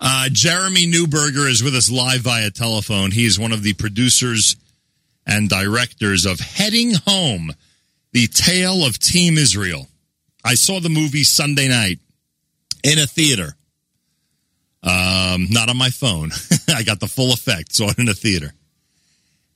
Uh, 0.00 0.28
Jeremy 0.30 0.86
Newberger 0.86 1.48
is 1.48 1.62
with 1.62 1.74
us 1.74 1.90
live 1.90 2.20
via 2.20 2.50
telephone. 2.50 3.10
He 3.10 3.26
is 3.26 3.38
one 3.38 3.52
of 3.52 3.62
the 3.62 3.74
producers 3.74 4.56
and 5.26 5.48
directors 5.48 6.24
of 6.24 6.38
Heading 6.40 6.94
Home, 7.06 7.52
the 8.12 8.28
tale 8.28 8.84
of 8.84 8.98
Team 8.98 9.36
Israel. 9.36 9.88
I 10.44 10.54
saw 10.54 10.80
the 10.80 10.88
movie 10.88 11.24
Sunday 11.24 11.68
night 11.68 11.98
in 12.84 12.98
a 12.98 13.06
theater. 13.06 13.54
Um, 14.82 15.48
not 15.50 15.68
on 15.68 15.76
my 15.76 15.90
phone. 15.90 16.30
I 16.68 16.84
got 16.84 17.00
the 17.00 17.08
full 17.08 17.32
effect. 17.32 17.74
Saw 17.74 17.90
it 17.90 17.98
in 17.98 18.08
a 18.08 18.14
theater. 18.14 18.52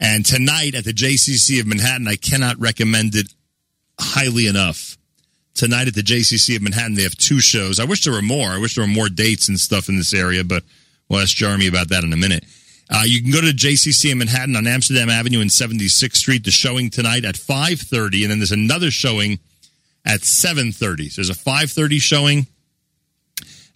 And 0.01 0.27
tonight 0.27 0.75
at 0.75 0.85
the 0.85 0.93
JCC 0.93 1.61
of 1.61 1.67
Manhattan, 1.67 2.09
I 2.09 2.17
cannot 2.17 2.59
recommend 2.59 3.15
it 3.15 3.33
highly 4.01 4.49
enough. 4.49 4.92
Tonight 5.55 5.89
at 5.89 5.95
the 5.95 6.03
JCC 6.03 6.57
of 6.57 6.63
Manhattan, 6.63 6.95
they 6.95 7.03
have 7.03 7.17
two 7.17 7.41
shows. 7.41 7.79
I 7.79 7.85
wish 7.85 8.05
there 8.05 8.15
were 8.15 8.23
more. 8.23 8.49
I 8.49 8.59
wish 8.59 8.75
there 8.75 8.85
were 8.85 8.93
more 8.93 9.09
dates 9.09 9.49
and 9.49 9.61
stuff 9.61 9.89
in 9.89 9.97
this 9.97 10.15
area, 10.15 10.45
but 10.45 10.65
we'll 11.09 11.21
ask 11.21 11.37
Jeremy 11.37 11.67
about 11.67 11.89
that 11.91 12.05
in 12.05 12.13
a 12.13 12.17
minute. 12.17 12.45
Uh, 12.91 13.03
you 13.05 13.23
can 13.23 13.31
go 13.31 13.41
to 13.41 13.47
the 13.47 13.53
JCC 13.53 14.11
in 14.11 14.19
Manhattan 14.19 14.57
on 14.57 14.67
Amsterdam 14.67 15.09
Avenue 15.09 15.41
and 15.41 15.51
76th 15.51 16.17
Street. 16.17 16.45
The 16.45 16.51
showing 16.51 16.91
tonight 16.91 17.25
at 17.25 17.35
5.30, 17.35 18.23
and 18.23 18.31
then 18.31 18.39
there's 18.39 18.53
another 18.53 18.91
showing 18.91 19.39
at 20.05 20.21
7.30. 20.21 21.11
So 21.11 21.23
there's 21.23 21.31
a 21.31 21.35
5.30 21.35 22.01
showing 22.01 22.47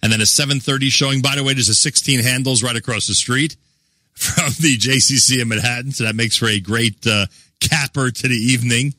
and 0.01 0.11
then 0.11 0.21
a 0.21 0.25
7.30 0.25 0.91
showing. 0.91 1.21
By 1.21 1.35
the 1.35 1.43
way, 1.43 1.53
there's 1.53 1.69
a 1.69 1.75
16 1.75 2.21
handles 2.21 2.63
right 2.63 2.75
across 2.75 3.07
the 3.07 3.15
street 3.15 3.55
from 4.13 4.51
the 4.59 4.77
JCC 4.77 5.41
in 5.41 5.47
Manhattan, 5.47 5.91
so 5.91 6.03
that 6.03 6.15
makes 6.15 6.37
for 6.37 6.47
a 6.47 6.59
great 6.59 7.05
uh, 7.07 7.25
capper 7.59 8.11
to 8.11 8.27
the 8.27 8.35
evening 8.35 8.93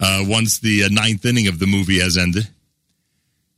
uh, 0.00 0.24
once 0.26 0.58
the 0.58 0.84
uh, 0.84 0.88
ninth 0.90 1.24
inning 1.24 1.48
of 1.48 1.58
the 1.58 1.66
movie 1.66 2.00
has 2.00 2.16
ended. 2.16 2.48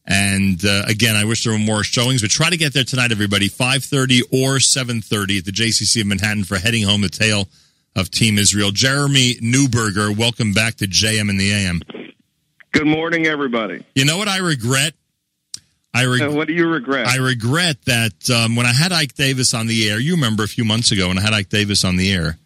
And 0.07 0.65
uh, 0.65 0.85
again, 0.89 1.15
I 1.15 1.25
wish 1.25 1.45
there 1.45 1.53
were 1.53 1.59
more 1.59 1.85
showings, 1.85 2.23
but 2.23 2.31
try 2.31 2.51
to 2.51 2.57
get 2.57 2.73
there 2.73 2.85
tonight, 2.85 3.13
everybody. 3.13 3.49
5.30 3.49 4.23
or 4.33 4.57
7.30 4.57 5.39
at 5.39 5.45
the 5.45 5.53
JCC 5.53 6.01
of 6.01 6.07
Manhattan 6.09 6.45
for 6.45 6.57
Heading 6.59 6.85
Home, 6.85 7.03
the 7.03 7.09
tale 7.09 7.49
of 7.95 8.11
Team 8.11 8.39
Israel. 8.39 8.71
Jeremy 8.73 9.35
Newberger, 9.35 10.17
welcome 10.17 10.53
back 10.53 10.77
to 10.77 10.87
JM 10.87 11.31
in 11.31 11.37
the 11.37 11.53
AM. 11.53 11.81
Good 12.73 12.87
morning, 12.87 13.27
everybody. 13.27 13.85
You 13.95 14.05
know 14.05 14.17
what 14.17 14.29
I 14.29 14.39
regret? 14.39 14.95
I 15.93 16.07
reg- 16.07 16.33
what 16.33 16.47
do 16.47 16.55
you 16.55 16.69
regret? 16.69 17.09
I 17.09 17.17
regret 17.17 17.83
that 17.87 18.31
um, 18.31 18.55
when 18.55 18.67
I 18.67 18.73
had 18.73 18.93
Ike 18.93 19.15
Davis 19.15 19.55
on 19.55 19.67
the 19.67 19.89
air, 19.91 19.99
you 19.99 20.15
remember 20.15 20.45
a 20.45 20.49
few 20.49 20.65
months 20.65 20.93
ago 20.93 21.09
when 21.09 21.19
I 21.19 21.21
had 21.21 21.33
Ike 21.33 21.49
Davis 21.49 21.85
on 21.85 21.97
the 21.97 22.13
air, 22.13 22.39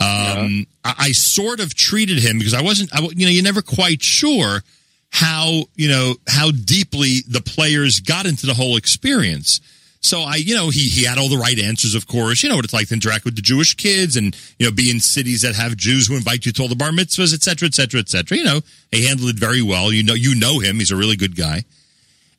um, 0.00 0.66
I, 0.84 0.94
I, 0.98 1.12
sort 1.12 1.58
of 1.58 1.74
treated 1.74 2.18
him 2.18 2.38
because 2.38 2.54
I 2.54 2.62
wasn't, 2.62 2.94
I, 2.94 3.00
you 3.00 3.26
know, 3.26 3.32
you're 3.32 3.42
never 3.42 3.62
quite 3.62 4.00
sure 4.00 4.62
how, 5.10 5.64
you 5.74 5.88
know, 5.88 6.14
how 6.28 6.52
deeply 6.52 7.22
the 7.28 7.40
players 7.40 7.98
got 7.98 8.24
into 8.24 8.46
the 8.46 8.54
whole 8.54 8.76
experience. 8.76 9.60
So 10.00 10.20
I, 10.20 10.36
you 10.36 10.54
know, 10.54 10.70
he, 10.70 10.88
he 10.88 11.04
had 11.04 11.18
all 11.18 11.28
the 11.28 11.36
right 11.36 11.58
answers, 11.58 11.96
of 11.96 12.06
course. 12.06 12.42
You 12.42 12.48
know 12.48 12.54
what 12.54 12.64
it's 12.64 12.72
like 12.72 12.88
to 12.88 12.94
interact 12.94 13.24
with 13.24 13.34
the 13.34 13.42
Jewish 13.42 13.74
kids 13.74 14.16
and, 14.16 14.36
you 14.58 14.66
know, 14.66 14.72
be 14.72 14.90
in 14.90 15.00
cities 15.00 15.42
that 15.42 15.56
have 15.56 15.76
Jews 15.76 16.06
who 16.06 16.16
invite 16.16 16.46
you 16.46 16.52
to 16.52 16.62
all 16.62 16.68
the 16.68 16.76
bar 16.76 16.90
mitzvahs, 16.90 17.34
et 17.34 17.42
cetera, 17.42 17.66
et 17.66 17.74
cetera, 17.74 17.98
et 17.98 18.08
cetera. 18.08 18.38
You 18.38 18.44
know, 18.44 18.60
he 18.92 19.06
handled 19.06 19.30
it 19.30 19.36
very 19.36 19.62
well. 19.62 19.92
You 19.92 20.04
know, 20.04 20.14
you 20.14 20.36
know 20.36 20.60
him. 20.60 20.76
He's 20.76 20.92
a 20.92 20.96
really 20.96 21.16
good 21.16 21.34
guy. 21.34 21.64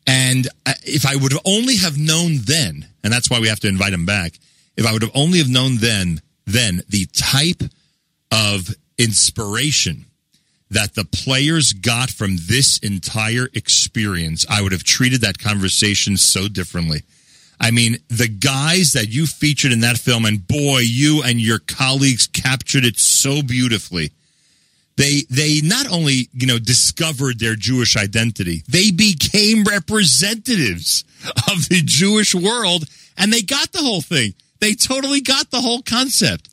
And 0.07 0.47
uh, 0.65 0.73
if 0.83 1.05
I 1.05 1.17
would 1.17 1.33
have 1.33 1.41
only 1.43 1.75
have 1.75 1.97
known 1.97 2.37
then, 2.45 2.87
and 3.03 3.11
that's 3.11 3.29
why 3.29 3.39
we 3.39 3.49
have 3.49 3.59
to 3.59 3.67
invite 3.67 3.91
him 3.91 4.05
back, 4.05 4.39
if 4.77 4.87
I 4.87 4.93
would 4.93 5.01
have 5.01 5.11
only 5.13 5.39
have 5.39 5.49
known 5.49 5.75
then, 5.77 6.21
then 6.49 6.81
the 6.89 7.05
type 7.13 7.63
of 8.31 8.75
inspiration 8.97 10.05
that 10.71 10.93
the 10.93 11.05
players 11.05 11.73
got 11.73 12.09
from 12.09 12.37
this 12.47 12.77
entire 12.79 13.49
experience, 13.53 14.45
I 14.49 14.61
would 14.61 14.71
have 14.71 14.83
treated 14.83 15.21
that 15.21 15.39
conversation 15.39 16.15
so 16.17 16.47
differently. 16.47 17.01
I 17.59 17.71
mean, 17.71 17.97
the 18.07 18.27
guys 18.27 18.93
that 18.93 19.09
you 19.09 19.25
featured 19.25 19.71
in 19.71 19.81
that 19.81 19.97
film, 19.97 20.25
and 20.25 20.47
boy, 20.47 20.79
you 20.79 21.23
and 21.23 21.41
your 21.41 21.59
colleagues 21.59 22.27
captured 22.27 22.85
it 22.85 22.97
so 22.97 23.41
beautifully 23.41 24.11
they 24.99 25.23
they 25.29 25.61
not 25.63 25.89
only 25.89 26.27
you 26.33 26.45
know 26.45 26.59
discovered 26.59 27.39
their 27.39 27.55
Jewish 27.55 27.95
identity, 27.95 28.63
they 28.67 28.91
became 28.91 29.63
representatives 29.63 31.05
of 31.49 31.69
the 31.69 31.81
Jewish 31.83 32.35
world, 32.35 32.83
and 33.17 33.31
they 33.31 33.41
got 33.41 33.71
the 33.71 33.79
whole 33.79 34.01
thing. 34.01 34.33
They 34.59 34.73
totally 34.73 35.21
got 35.21 35.51
the 35.51 35.61
whole 35.61 35.81
concept. 35.81 36.49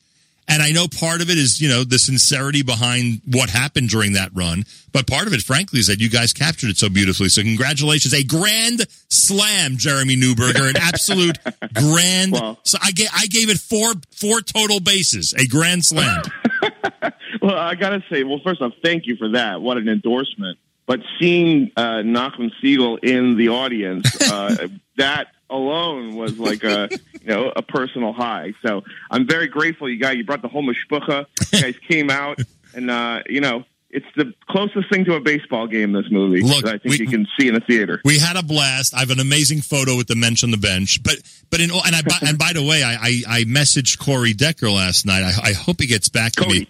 And 0.49 0.63
I 0.63 0.71
know 0.71 0.87
part 0.87 1.23
of 1.23 1.29
it 1.29 1.39
is, 1.39 1.61
you 1.61 1.69
know, 1.69 1.83
the 1.83 1.99
sincerity 1.99 2.63
behind 2.63 3.21
what 3.27 3.51
happened 3.51 3.89
during 3.89 4.13
that 4.13 4.31
run. 4.33 4.65
But 4.93 5.07
part 5.09 5.27
of 5.27 5.33
it, 5.33 5.43
frankly, 5.43 5.81
is 5.81 5.89
that 5.89 6.01
you 6.01 6.09
guys 6.09 6.33
captured 6.33 6.71
it 6.71 6.77
so 6.77 6.89
beautifully. 6.89 7.29
So 7.29 7.43
congratulations. 7.43 8.15
A 8.15 8.23
grand 8.23 8.87
slam, 9.09 9.77
Jeremy 9.77 10.17
Newberger. 10.17 10.71
An 10.71 10.77
absolute 10.77 11.39
grand. 11.75 12.33
Well, 12.33 12.61
so 12.63 12.79
I 12.81 12.93
gave, 12.93 13.09
I 13.13 13.27
gave 13.27 13.51
it 13.51 13.59
four, 13.59 13.95
four 14.13 14.41
total 14.41 14.79
bases. 14.79 15.35
A 15.35 15.49
grand 15.49 15.85
slam. 15.85 16.23
well, 17.43 17.59
I 17.59 17.75
got 17.75 17.91
to 17.91 18.05
say, 18.09 18.23
well, 18.23 18.41
first 18.45 18.63
off, 18.63 18.73
thank 18.85 19.07
you 19.07 19.17
for 19.17 19.31
that. 19.31 19.61
What 19.61 19.79
an 19.79 19.89
endorsement. 19.89 20.59
But 20.87 21.01
seeing 21.19 21.73
uh, 21.77 22.03
Nachum 22.05 22.53
Segal 22.63 23.03
in 23.03 23.37
the 23.37 23.49
audience, 23.49 24.31
uh, 24.31 24.69
that 24.97 25.29
alone 25.51 26.17
was 26.17 26.39
like 26.39 26.65
a 26.65 26.89
you 27.21 27.27
know 27.27 27.53
a 27.55 27.63
personal 27.63 28.13
high. 28.13 28.55
So 28.65 28.85
I'm 29.11 29.27
very 29.27 29.49
grateful 29.49 29.89
you 29.89 29.99
guys. 29.99 30.17
You 30.17 30.25
brought 30.25 30.43
the 30.43 30.49
whole 30.49 30.63
mishpucha. 30.63 31.27
You 31.53 31.63
guys 31.63 31.75
came 31.89 32.11
out, 32.11 32.41
and 32.75 32.91
uh, 32.91 33.23
you 33.29 33.41
know 33.41 33.65
it's 33.91 34.07
the 34.17 34.35
closest 34.49 34.91
thing 34.91 35.05
to 35.07 35.15
a 35.15 35.21
baseball 35.21 35.67
game. 35.67 35.93
This 35.93 36.11
movie, 36.11 36.43
Look, 36.43 36.67
I 36.67 36.73
think 36.73 36.85
we, 36.85 36.99
you 36.99 37.07
can 37.07 37.27
see 37.39 37.49
in 37.49 37.57
a 37.57 37.61
theater. 37.61 38.01
We 38.05 38.19
had 38.19 38.37
a 38.37 38.43
blast. 38.43 38.95
I 38.95 39.01
have 39.01 39.11
an 39.11 39.21
amazing 39.21 39.63
photo 39.63 39.97
with 39.97 40.07
the 40.07 40.17
mensch 40.17 40.45
on 40.45 40.51
the 40.51 40.57
bench. 40.57 41.03
But 41.03 41.17
but 41.51 41.61
in 41.61 41.71
and 41.71 41.95
I 41.95 42.03
and 42.27 42.39
by 42.39 42.53
the 42.53 42.63
way, 42.63 42.83
I 42.83 42.95
I, 42.95 43.23
I 43.29 43.45
messaged 43.45 43.99
Corey 43.99 44.35
Decker 44.35 44.71
last 44.71 45.07
night. 45.07 45.23
I, 45.23 45.51
I 45.51 45.53
hope 45.53 45.81
he 45.81 45.87
gets 45.87 46.09
back 46.09 46.33
to 46.33 46.49
me. 46.49 46.69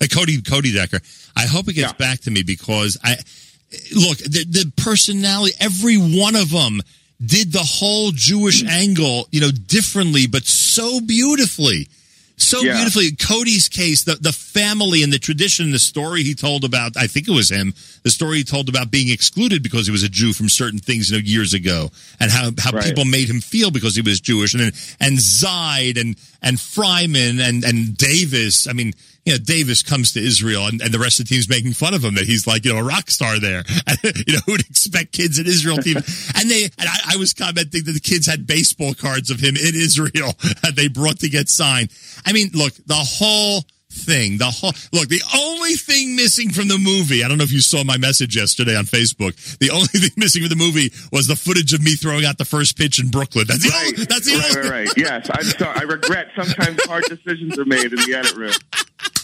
Uh, 0.00 0.06
Cody 0.12 0.40
Cody 0.42 0.72
Decker. 0.72 1.00
I 1.36 1.46
hope 1.46 1.66
he 1.66 1.72
gets 1.72 1.92
yeah. 1.92 2.06
back 2.06 2.20
to 2.20 2.30
me 2.30 2.42
because 2.42 2.98
I 3.02 3.16
look 3.94 4.18
the, 4.18 4.44
the 4.48 4.72
personality. 4.76 5.54
Every 5.60 5.96
one 5.96 6.36
of 6.36 6.50
them 6.50 6.80
did 7.24 7.52
the 7.52 7.64
whole 7.64 8.10
Jewish 8.12 8.62
hmm. 8.62 8.68
angle, 8.68 9.28
you 9.30 9.40
know, 9.40 9.50
differently, 9.50 10.26
but 10.26 10.44
so 10.44 11.00
beautifully. 11.00 11.88
So 12.38 12.60
yeah. 12.60 12.74
beautifully. 12.74 13.10
Cody's 13.16 13.68
case, 13.68 14.04
the, 14.04 14.14
the 14.14 14.32
family 14.32 15.02
and 15.02 15.12
the 15.12 15.18
tradition, 15.18 15.72
the 15.72 15.78
story 15.80 16.22
he 16.22 16.36
told 16.36 16.62
about, 16.62 16.96
I 16.96 17.08
think 17.08 17.26
it 17.26 17.32
was 17.32 17.50
him, 17.50 17.74
the 18.04 18.10
story 18.10 18.38
he 18.38 18.44
told 18.44 18.68
about 18.68 18.92
being 18.92 19.10
excluded 19.10 19.60
because 19.60 19.86
he 19.86 19.92
was 19.92 20.04
a 20.04 20.08
Jew 20.08 20.32
from 20.32 20.48
certain 20.48 20.78
things, 20.78 21.10
you 21.10 21.18
know, 21.18 21.22
years 21.24 21.52
ago 21.52 21.90
and 22.20 22.30
how, 22.30 22.50
how 22.56 22.70
right. 22.70 22.84
people 22.84 23.04
made 23.04 23.28
him 23.28 23.40
feel 23.40 23.72
because 23.72 23.96
he 23.96 24.02
was 24.02 24.20
Jewish 24.20 24.54
and, 24.54 24.72
and 25.00 25.18
Zeid 25.18 25.98
and, 25.98 26.16
and 26.40 26.60
Freiman 26.60 27.40
and, 27.40 27.64
and 27.64 27.96
Davis. 27.96 28.68
I 28.68 28.72
mean, 28.72 28.92
you 29.28 29.34
know, 29.34 29.44
Davis 29.44 29.82
comes 29.82 30.12
to 30.14 30.20
Israel 30.24 30.68
and, 30.68 30.80
and 30.80 30.92
the 30.92 30.98
rest 30.98 31.20
of 31.20 31.28
the 31.28 31.34
team's 31.34 31.50
making 31.50 31.74
fun 31.74 31.92
of 31.92 32.02
him 32.02 32.14
that 32.14 32.24
he's 32.24 32.46
like, 32.46 32.64
you 32.64 32.72
know, 32.72 32.78
a 32.78 32.82
rock 32.82 33.10
star 33.10 33.38
there. 33.38 33.62
you 34.02 34.32
know, 34.32 34.40
who'd 34.46 34.60
expect 34.60 35.12
kids 35.12 35.38
in 35.38 35.46
Israel 35.46 35.76
team? 35.76 35.96
and 35.96 36.50
they, 36.50 36.64
and 36.64 36.88
I, 36.88 37.12
I, 37.12 37.16
was 37.18 37.34
commenting 37.34 37.84
that 37.84 37.92
the 37.92 38.00
kids 38.00 38.26
had 38.26 38.46
baseball 38.46 38.94
cards 38.94 39.30
of 39.30 39.38
him 39.38 39.54
in 39.54 39.74
Israel 39.74 40.32
that 40.62 40.76
they 40.76 40.88
brought 40.88 41.18
to 41.18 41.28
get 41.28 41.50
signed. 41.50 41.90
I 42.24 42.32
mean, 42.32 42.48
look, 42.54 42.72
the 42.86 42.94
whole 42.94 43.64
thing, 43.90 44.38
the 44.38 44.44
whole, 44.46 44.72
look, 44.92 45.08
the 45.08 45.22
only 45.34 45.72
thing 45.72 46.14
missing 46.14 46.50
from 46.50 46.68
the 46.68 46.78
movie, 46.78 47.24
I 47.24 47.28
don't 47.28 47.38
know 47.38 47.44
if 47.44 47.52
you 47.52 47.60
saw 47.60 47.84
my 47.84 47.96
message 47.96 48.36
yesterday 48.36 48.76
on 48.76 48.84
Facebook. 48.84 49.34
The 49.58 49.70
only 49.70 49.86
thing 49.94 50.10
missing 50.16 50.42
from 50.42 50.50
the 50.50 50.56
movie 50.56 50.92
was 51.12 51.26
the 51.26 51.36
footage 51.36 51.72
of 51.72 51.82
me 51.82 51.92
throwing 51.92 52.24
out 52.24 52.38
the 52.38 52.44
first 52.44 52.76
pitch 52.76 53.00
in 53.00 53.08
Brooklyn. 53.08 53.46
That's 53.48 53.62
the 53.62 53.70
right. 53.70 53.92
only, 53.94 54.04
that's 54.04 54.26
the 54.26 54.36
right, 54.38 54.56
only. 54.56 54.70
Right, 54.70 54.88
right, 54.88 54.96
Yes. 54.96 55.30
I'm 55.32 55.44
sorry. 55.44 55.80
I 55.80 55.82
regret 55.82 56.28
sometimes 56.36 56.84
hard 56.84 57.04
decisions 57.04 57.58
are 57.58 57.64
made 57.64 57.92
in 57.92 57.96
the 57.96 58.14
edit 58.14 58.36
room. 58.36 58.52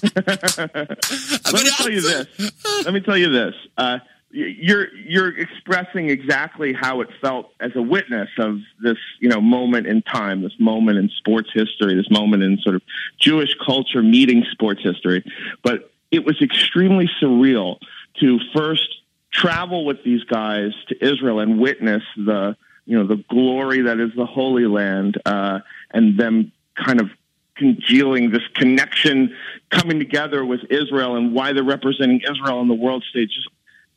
Let 1.53 1.64
me 1.64 1.70
tell 1.76 1.91
you 1.91 2.00
this. 2.00 2.84
Let 2.84 2.94
me 2.94 3.00
tell 3.00 3.16
you 3.16 3.30
this. 3.30 3.54
Uh, 3.76 3.98
you're 4.34 4.93
you're 4.97 5.39
expressing 5.39 6.11
exactly 6.11 6.72
how 6.72 7.00
it 7.03 7.09
felt 7.21 7.53
as 7.61 7.71
a 7.77 7.83
witness 7.83 8.28
of 8.39 8.59
this 8.83 8.99
you 9.21 9.28
know 9.28 9.41
moment 9.41 9.87
in 9.87 10.03
time, 10.03 10.43
this 10.43 10.59
moment 10.59 10.98
in 10.98 11.09
sports 11.09 11.51
history, 11.54 11.95
this 11.95 12.10
moment 12.10 12.42
in 12.42 12.59
sort 12.59 12.75
of 12.75 12.83
Jewish 13.19 13.54
culture 13.65 14.03
meeting 14.03 14.45
sports 14.51 14.83
history. 14.83 15.25
But 15.63 15.92
it 16.10 16.25
was 16.25 16.41
extremely 16.42 17.09
surreal 17.22 17.78
to 18.21 18.41
first 18.54 18.89
travel 19.31 19.84
with 19.84 20.03
these 20.04 20.25
guys 20.25 20.72
to 20.89 21.04
Israel 21.04 21.39
and 21.39 21.60
witness 21.60 22.03
the 22.16 22.57
you 22.87 22.98
know 22.98 23.07
the 23.07 23.22
glory 23.30 23.83
that 23.83 24.01
is 24.01 24.10
the 24.16 24.27
Holy 24.27 24.66
Land, 24.66 25.21
uh, 25.25 25.60
and 25.92 26.19
them 26.19 26.51
kind 26.75 27.01
of 27.01 27.09
congealing 27.57 28.33
this 28.33 28.42
connection 28.54 29.33
coming 29.71 30.01
together 30.01 30.45
with 30.45 30.60
Israel 30.71 31.15
and 31.15 31.33
why 31.33 31.53
they're 31.53 31.63
representing 31.63 32.21
Israel 32.21 32.59
on 32.59 32.66
the 32.66 32.75
world 32.75 33.04
stage. 33.09 33.30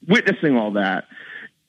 Witnessing 0.08 0.58
all 0.58 0.72
that. 0.72 1.06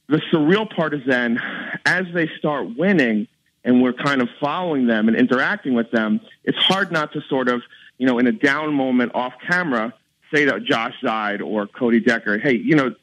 The 0.08 0.20
surreal 0.32 0.74
part 0.74 0.94
is 0.94 1.02
then 1.06 1.40
as 1.84 2.06
they 2.12 2.28
start 2.38 2.76
winning 2.76 3.28
and 3.64 3.82
we're 3.82 3.92
kind 3.92 4.22
of 4.22 4.28
following 4.40 4.86
them 4.86 5.08
and 5.08 5.16
interacting 5.16 5.74
with 5.74 5.90
them, 5.90 6.20
it's 6.44 6.58
hard 6.58 6.90
not 6.90 7.12
to 7.12 7.20
sort 7.28 7.48
of, 7.48 7.62
you 7.98 8.06
know, 8.06 8.18
in 8.18 8.26
a 8.26 8.32
down 8.32 8.72
moment 8.72 9.12
off 9.14 9.34
camera, 9.46 9.92
say 10.32 10.46
to 10.46 10.60
Josh 10.60 10.94
Zeid 11.04 11.42
or 11.42 11.66
Cody 11.66 12.00
Decker, 12.00 12.38
hey, 12.38 12.54
you 12.54 12.74
know, 12.74 12.94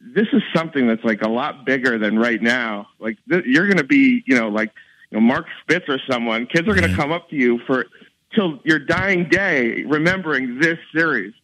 this 0.00 0.26
is 0.32 0.42
something 0.54 0.86
that's 0.86 1.04
like 1.04 1.22
a 1.22 1.28
lot 1.28 1.64
bigger 1.64 1.98
than 1.98 2.18
right 2.18 2.40
now. 2.40 2.88
Like 2.98 3.18
th- 3.28 3.44
you're 3.46 3.66
going 3.66 3.78
to 3.78 3.84
be, 3.84 4.22
you 4.26 4.36
know, 4.36 4.48
like 4.48 4.72
you 5.10 5.18
know 5.18 5.20
Mark 5.20 5.46
Spitz 5.62 5.88
or 5.88 5.98
someone, 6.10 6.46
kids 6.46 6.68
are 6.68 6.74
going 6.74 6.88
to 6.88 6.96
come 6.96 7.12
up 7.12 7.28
to 7.30 7.36
you 7.36 7.58
for 7.66 7.86
till 8.34 8.60
your 8.64 8.78
dying 8.78 9.28
day 9.28 9.84
remembering 9.84 10.58
this 10.60 10.78
series. 10.94 11.34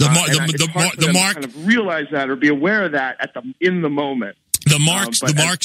The, 0.00 0.06
Uh, 0.06 0.14
mar- 0.14 0.24
and 0.28 0.34
the, 0.34 0.38
the, 0.38 0.54
it's 0.54 0.66
hard 0.66 0.84
mar- 0.86 1.06
the 1.06 1.12
mark 1.12 1.32
kind 1.34 1.44
of 1.44 1.66
realize 1.66 2.06
that 2.10 2.30
or 2.30 2.36
be 2.36 2.48
aware 2.48 2.84
of 2.86 2.92
that 2.92 3.16
at 3.20 3.34
the 3.34 3.42
in 3.60 3.82
the 3.82 3.90
moment. 3.90 4.36
the 4.66 4.78
marks 4.78 5.22
Um, 5.22 5.28
the 5.28 5.34
but 5.34 5.40
as 5.40 5.44
Mark 5.46 5.60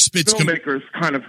com- 0.93 1.01
kind 1.01 1.15
of 1.15 1.23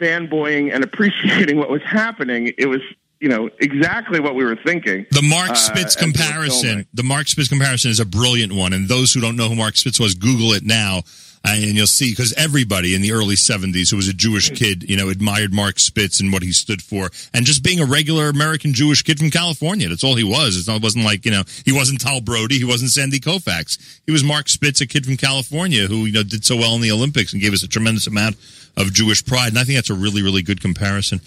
fanboying 0.00 0.72
and 0.74 0.84
appreciating 0.84 1.56
what 1.58 1.70
was 1.70 1.82
happening. 1.84 2.52
It 2.58 2.66
was 2.66 2.80
you 3.20 3.28
know 3.28 3.50
exactly 3.58 4.20
what 4.20 4.34
we 4.34 4.44
were 4.44 4.56
thinking. 4.64 5.06
The 5.10 5.22
Mark 5.22 5.50
uh, 5.50 5.54
Spitz 5.54 5.96
were 5.96 6.02
comparison, 6.02 6.86
the 6.94 7.02
Mark 7.02 7.26
Spitz 7.28 7.48
comparison 7.48 7.90
is 7.90 8.00
a 8.00 8.04
brilliant 8.06 8.52
one. 8.52 8.72
And 8.72 8.88
those 8.88 9.12
who 9.12 9.20
don't 9.20 9.36
know 9.36 9.48
who 9.48 9.56
Mark 9.56 9.76
Spitz 9.76 9.98
was, 9.98 10.14
Google 10.14 10.52
it 10.52 10.64
now. 10.64 11.02
And 11.44 11.62
you'll 11.62 11.86
see, 11.86 12.10
because 12.10 12.34
everybody 12.34 12.94
in 12.94 13.00
the 13.00 13.12
early 13.12 13.34
70s 13.34 13.90
who 13.90 13.96
was 13.96 14.08
a 14.08 14.12
Jewish 14.12 14.50
kid, 14.50 14.88
you 14.88 14.96
know, 14.96 15.08
admired 15.08 15.52
Mark 15.52 15.78
Spitz 15.78 16.20
and 16.20 16.32
what 16.32 16.42
he 16.42 16.52
stood 16.52 16.82
for. 16.82 17.10
And 17.32 17.46
just 17.46 17.62
being 17.62 17.80
a 17.80 17.86
regular 17.86 18.28
American 18.28 18.74
Jewish 18.74 19.02
kid 19.02 19.18
from 19.18 19.30
California. 19.30 19.88
That's 19.88 20.04
all 20.04 20.14
he 20.14 20.24
was. 20.24 20.56
It's 20.56 20.68
not, 20.68 20.76
it 20.76 20.82
wasn't 20.82 21.04
like, 21.04 21.24
you 21.24 21.30
know, 21.30 21.44
he 21.64 21.72
wasn't 21.72 22.00
Tal 22.00 22.20
Brody. 22.20 22.58
He 22.58 22.64
wasn't 22.64 22.90
Sandy 22.90 23.18
Koufax. 23.18 24.00
He 24.04 24.12
was 24.12 24.22
Mark 24.22 24.48
Spitz, 24.48 24.80
a 24.80 24.86
kid 24.86 25.06
from 25.06 25.16
California 25.16 25.86
who, 25.86 26.04
you 26.04 26.12
know, 26.12 26.22
did 26.22 26.44
so 26.44 26.56
well 26.56 26.74
in 26.74 26.82
the 26.82 26.92
Olympics 26.92 27.32
and 27.32 27.40
gave 27.40 27.54
us 27.54 27.62
a 27.62 27.68
tremendous 27.68 28.06
amount 28.06 28.36
of 28.76 28.92
Jewish 28.92 29.24
pride. 29.24 29.48
And 29.48 29.58
I 29.58 29.64
think 29.64 29.76
that's 29.76 29.90
a 29.90 29.94
really, 29.94 30.22
really 30.22 30.42
good 30.42 30.60
comparison. 30.60 31.20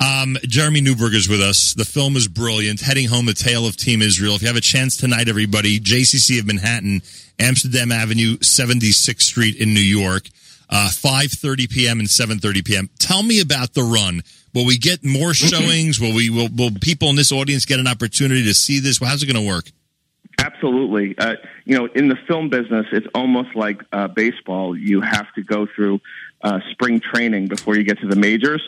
Um, 0.00 0.38
Jeremy 0.44 0.80
is 0.80 1.28
with 1.28 1.42
us. 1.42 1.74
The 1.74 1.84
film 1.84 2.16
is 2.16 2.26
brilliant. 2.26 2.80
Heading 2.80 3.08
home, 3.08 3.26
the 3.26 3.34
tale 3.34 3.66
of 3.66 3.76
Team 3.76 4.00
Israel. 4.00 4.34
If 4.34 4.40
you 4.40 4.48
have 4.48 4.56
a 4.56 4.62
chance 4.62 4.96
tonight, 4.96 5.28
everybody, 5.28 5.78
JCC 5.78 6.40
of 6.40 6.46
Manhattan, 6.46 7.02
Amsterdam 7.38 7.92
Avenue, 7.92 8.38
76th 8.38 9.20
Street 9.20 9.56
in 9.56 9.74
New 9.74 9.80
York, 9.80 10.28
uh, 10.70 10.88
5:30 10.90 11.68
p.m. 11.68 11.98
and 12.00 12.08
7:30 12.08 12.64
p.m. 12.64 12.90
Tell 12.98 13.22
me 13.22 13.40
about 13.40 13.74
the 13.74 13.82
run. 13.82 14.22
Will 14.54 14.64
we 14.64 14.78
get 14.78 15.04
more 15.04 15.34
showings? 15.34 16.00
Will 16.00 16.14
we? 16.14 16.30
Will, 16.30 16.48
will 16.48 16.70
people 16.80 17.10
in 17.10 17.16
this 17.16 17.30
audience 17.30 17.66
get 17.66 17.78
an 17.78 17.86
opportunity 17.86 18.44
to 18.44 18.54
see 18.54 18.80
this? 18.80 18.98
How's 18.98 19.22
it 19.22 19.26
going 19.30 19.44
to 19.44 19.48
work? 19.48 19.70
Absolutely. 20.38 21.18
Uh, 21.18 21.34
you 21.66 21.76
know, 21.76 21.86
in 21.94 22.08
the 22.08 22.16
film 22.26 22.48
business, 22.48 22.86
it's 22.92 23.06
almost 23.14 23.54
like 23.54 23.82
uh, 23.92 24.08
baseball. 24.08 24.74
You 24.74 25.02
have 25.02 25.26
to 25.34 25.42
go 25.42 25.66
through 25.66 26.00
uh, 26.42 26.60
spring 26.70 27.00
training 27.00 27.48
before 27.48 27.76
you 27.76 27.84
get 27.84 27.98
to 28.00 28.06
the 28.06 28.16
majors. 28.16 28.62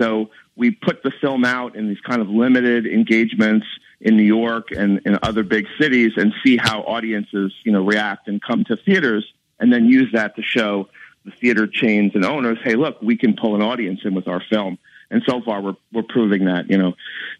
So 0.00 0.30
we 0.58 0.72
put 0.72 1.04
the 1.04 1.12
film 1.20 1.44
out 1.44 1.76
in 1.76 1.88
these 1.88 2.00
kind 2.00 2.20
of 2.20 2.28
limited 2.28 2.84
engagements 2.84 3.64
in 4.00 4.16
New 4.16 4.24
York 4.24 4.72
and 4.72 5.00
in 5.06 5.16
other 5.22 5.44
big 5.44 5.66
cities 5.80 6.12
and 6.16 6.34
see 6.44 6.56
how 6.56 6.80
audiences, 6.82 7.54
you 7.64 7.70
know, 7.70 7.84
react 7.84 8.26
and 8.26 8.42
come 8.42 8.64
to 8.64 8.76
theaters 8.76 9.24
and 9.60 9.72
then 9.72 9.86
use 9.86 10.10
that 10.12 10.34
to 10.34 10.42
show 10.42 10.88
the 11.24 11.30
theater 11.30 11.68
chains 11.68 12.12
and 12.14 12.24
owners, 12.24 12.58
hey, 12.64 12.74
look, 12.74 13.00
we 13.00 13.16
can 13.16 13.36
pull 13.36 13.54
an 13.54 13.62
audience 13.62 14.00
in 14.04 14.14
with 14.14 14.26
our 14.26 14.42
film. 14.50 14.78
And 15.10 15.22
so 15.26 15.40
far, 15.40 15.62
we're 15.62 15.76
we're 15.92 16.02
proving 16.02 16.46
that, 16.46 16.68
you 16.68 16.76
know, 16.76 16.94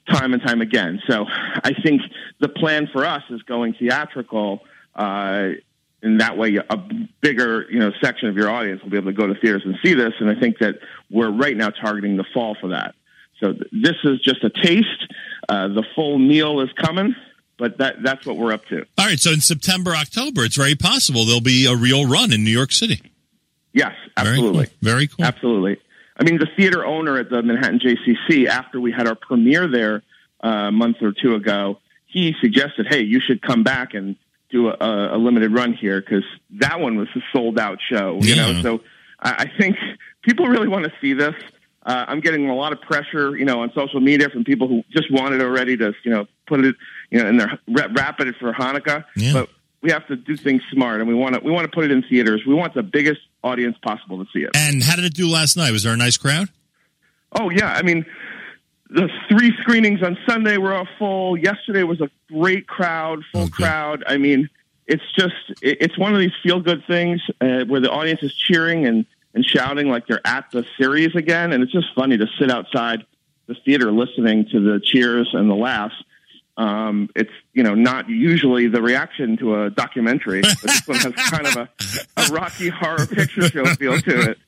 time 0.08 0.32
and 0.32 0.40
time 0.40 0.62
again. 0.62 1.02
So 1.06 1.26
I 1.28 1.72
think 1.82 2.00
the 2.40 2.48
plan 2.48 2.88
for 2.90 3.04
us 3.04 3.22
is 3.28 3.42
going 3.42 3.74
theatrical, 3.74 4.60
uh, 4.94 5.50
and 6.02 6.20
that 6.20 6.38
way 6.38 6.56
a 6.56 6.76
bigger, 7.20 7.66
you 7.70 7.78
know, 7.78 7.92
section 8.00 8.28
of 8.28 8.36
your 8.36 8.48
audience 8.48 8.82
will 8.82 8.90
be 8.90 8.96
able 8.96 9.10
to 9.10 9.16
go 9.16 9.26
to 9.26 9.34
theaters 9.34 9.62
and 9.66 9.76
see 9.84 9.92
this. 9.92 10.14
And 10.18 10.30
I 10.30 10.40
think 10.40 10.58
that 10.60 10.76
we're 11.10 11.30
right 11.30 11.56
now 11.56 11.68
targeting 11.68 12.16
the 12.16 12.24
fall 12.32 12.56
for 12.58 12.68
that. 12.68 12.94
So 13.40 13.52
th- 13.52 13.64
this 13.72 13.96
is 14.04 14.20
just 14.20 14.42
a 14.44 14.50
taste. 14.50 15.12
Uh, 15.48 15.68
the 15.68 15.84
full 15.94 16.18
meal 16.18 16.60
is 16.60 16.70
coming, 16.76 17.14
but 17.58 17.78
that 17.78 18.02
that's 18.02 18.26
what 18.26 18.36
we're 18.36 18.52
up 18.52 18.64
to. 18.66 18.84
All 18.98 19.06
right. 19.06 19.18
So 19.18 19.30
in 19.32 19.40
September, 19.40 19.94
October, 19.94 20.44
it's 20.44 20.56
very 20.56 20.74
possible 20.74 21.24
there'll 21.24 21.40
be 21.40 21.66
a 21.66 21.74
real 21.76 22.06
run 22.06 22.32
in 22.32 22.44
New 22.44 22.50
York 22.50 22.72
City. 22.72 23.00
Yes, 23.72 23.92
Very 24.18 24.30
absolutely. 24.30 24.66
cool. 24.66 24.74
Very 24.82 25.06
cool. 25.08 25.24
Absolutely. 25.24 25.76
I 26.18 26.24
mean, 26.24 26.38
the 26.38 26.48
theater 26.56 26.84
owner 26.84 27.18
at 27.18 27.30
the 27.30 27.42
Manhattan 27.42 27.78
JCC, 27.78 28.46
after 28.46 28.80
we 28.80 28.90
had 28.90 29.06
our 29.06 29.14
premiere 29.14 29.68
there 29.68 30.02
uh, 30.42 30.48
a 30.48 30.72
month 30.72 30.96
or 31.00 31.12
two 31.12 31.34
ago, 31.34 31.78
he 32.06 32.34
suggested, 32.40 32.86
"Hey, 32.88 33.02
you 33.02 33.20
should 33.20 33.40
come 33.40 33.62
back 33.62 33.94
and 33.94 34.16
do 34.50 34.68
a, 34.68 35.14
a 35.14 35.18
limited 35.18 35.52
run 35.52 35.74
here 35.74 36.00
because 36.00 36.24
that 36.58 36.80
one 36.80 36.96
was 36.96 37.08
a 37.14 37.20
sold 37.32 37.58
out 37.58 37.78
show." 37.88 38.18
You 38.20 38.34
Yeah. 38.34 38.52
know, 38.52 38.62
so 38.62 38.80
I, 39.20 39.44
I 39.44 39.52
think 39.60 39.76
people 40.22 40.46
really 40.48 40.68
want 40.68 40.84
to 40.86 40.92
see 41.00 41.12
this. 41.12 41.34
Uh, 41.88 42.04
I'm 42.06 42.20
getting 42.20 42.48
a 42.50 42.54
lot 42.54 42.72
of 42.72 42.80
pressure, 42.82 43.34
you 43.36 43.46
know, 43.46 43.62
on 43.62 43.72
social 43.74 43.98
media 44.00 44.28
from 44.28 44.44
people 44.44 44.68
who 44.68 44.84
just 44.90 45.10
want 45.10 45.34
it 45.34 45.40
already 45.40 45.74
to, 45.78 45.94
you 46.04 46.10
know, 46.10 46.26
put 46.46 46.62
it, 46.62 46.76
you 47.10 47.18
know, 47.20 47.26
in 47.28 47.38
their 47.38 47.58
wrap 47.66 47.90
wrap 47.96 48.20
it 48.20 48.34
for 48.38 48.52
Hanukkah. 48.52 49.04
Yeah. 49.16 49.32
But 49.32 49.48
we 49.80 49.90
have 49.90 50.06
to 50.08 50.16
do 50.16 50.36
things 50.36 50.60
smart, 50.70 51.00
and 51.00 51.08
we 51.08 51.14
want 51.14 51.34
to 51.34 51.40
we 51.40 51.50
want 51.50 51.64
to 51.64 51.74
put 51.74 51.84
it 51.84 51.90
in 51.90 52.02
theaters. 52.02 52.42
We 52.46 52.52
want 52.54 52.74
the 52.74 52.82
biggest 52.82 53.22
audience 53.42 53.76
possible 53.82 54.22
to 54.22 54.30
see 54.34 54.40
it. 54.40 54.50
And 54.54 54.82
how 54.82 54.96
did 54.96 55.06
it 55.06 55.14
do 55.14 55.28
last 55.28 55.56
night? 55.56 55.70
Was 55.72 55.82
there 55.82 55.94
a 55.94 55.96
nice 55.96 56.18
crowd? 56.18 56.48
Oh 57.40 57.48
yeah, 57.48 57.72
I 57.72 57.80
mean, 57.82 58.04
the 58.90 59.08
three 59.30 59.52
screenings 59.62 60.02
on 60.02 60.18
Sunday 60.28 60.58
were 60.58 60.74
all 60.74 60.88
full. 60.98 61.38
Yesterday 61.38 61.84
was 61.84 62.00
a 62.02 62.10
great 62.30 62.66
crowd, 62.66 63.22
full 63.32 63.42
Okay. 63.44 63.50
crowd. 63.64 64.04
I 64.06 64.18
mean, 64.18 64.50
it's 64.86 65.04
just 65.18 65.34
it's 65.62 65.96
one 65.96 66.12
of 66.12 66.20
these 66.20 66.32
feel 66.42 66.60
good 66.60 66.84
things 66.86 67.22
uh, 67.40 67.64
where 67.64 67.80
the 67.80 67.90
audience 67.90 68.22
is 68.22 68.34
cheering 68.34 68.86
and 68.86 69.06
and 69.38 69.46
shouting 69.46 69.88
like 69.88 70.04
they're 70.08 70.26
at 70.26 70.50
the 70.50 70.66
series 70.76 71.14
again, 71.14 71.52
and 71.52 71.62
it's 71.62 71.70
just 71.70 71.94
funny 71.94 72.18
to 72.18 72.26
sit 72.40 72.50
outside 72.50 73.06
the 73.46 73.54
theater 73.64 73.92
listening 73.92 74.44
to 74.50 74.58
the 74.58 74.80
cheers 74.82 75.28
and 75.32 75.48
the 75.48 75.54
laughs. 75.54 75.94
Um, 76.58 77.08
it's 77.14 77.30
you 77.54 77.62
know 77.62 77.74
not 77.76 78.08
usually 78.08 78.66
the 78.66 78.82
reaction 78.82 79.36
to 79.36 79.62
a 79.62 79.70
documentary, 79.70 80.40
but 80.42 80.58
this 80.60 80.86
one 80.88 80.98
has 80.98 81.12
kind 81.30 81.46
of 81.46 81.56
a, 81.56 81.68
a 82.16 82.26
Rocky 82.32 82.68
Horror 82.68 83.06
Picture 83.06 83.48
Show 83.48 83.64
feel 83.76 84.00
to 84.00 84.30
it. 84.32 84.38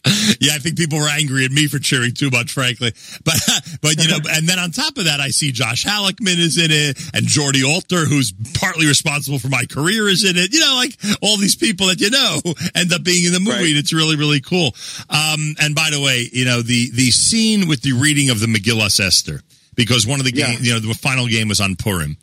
Yeah, 0.40 0.54
I 0.54 0.58
think 0.58 0.76
people 0.76 0.98
were 0.98 1.08
angry 1.08 1.44
at 1.44 1.52
me 1.52 1.68
for 1.68 1.78
cheering 1.78 2.12
too 2.12 2.28
much, 2.30 2.50
frankly. 2.52 2.92
But 3.24 3.36
but 3.80 4.02
you 4.02 4.10
know, 4.10 4.18
and 4.32 4.48
then 4.48 4.58
on 4.58 4.72
top 4.72 4.98
of 4.98 5.04
that, 5.04 5.20
I 5.20 5.28
see 5.28 5.52
Josh 5.52 5.84
Halleckman 5.86 6.36
is 6.38 6.58
in 6.58 6.70
it, 6.72 6.98
and 7.14 7.26
Jordy 7.26 7.62
Alter, 7.62 8.04
who's 8.06 8.32
partly 8.54 8.86
responsible 8.86 9.38
for 9.38 9.48
my 9.48 9.64
career, 9.70 10.08
is 10.08 10.24
in 10.28 10.36
it. 10.36 10.52
You 10.52 10.58
know, 10.60 10.74
like 10.74 10.96
all 11.22 11.36
these 11.36 11.54
people 11.54 11.86
that 11.86 12.00
you 12.00 12.10
know 12.10 12.40
end 12.74 12.92
up 12.92 13.04
being 13.04 13.24
in 13.24 13.32
the 13.32 13.38
movie, 13.38 13.50
Right. 13.56 13.66
and 13.68 13.78
it's 13.78 13.92
really 13.92 14.16
really 14.16 14.40
cool. 14.40 14.74
Um, 15.08 15.54
and 15.60 15.76
by 15.76 15.90
the 15.92 16.00
way, 16.00 16.28
you 16.32 16.44
know 16.44 16.60
the 16.62 16.90
the 16.90 17.12
scene 17.12 17.68
with 17.68 17.82
the 17.82 17.92
reading 17.92 18.30
of 18.30 18.40
the 18.40 18.46
Megillah 18.46 18.98
Esther, 19.00 19.42
because 19.84 20.06
one 20.06 20.20
of 20.20 20.26
the 20.26 20.34
Yeah. 20.34 20.46
game, 20.52 20.58
you 20.62 20.72
know, 20.72 20.78
the 20.80 20.94
final 20.94 21.26
game 21.26 21.48
was 21.48 21.60
on 21.60 21.74
Purim. 21.76 22.16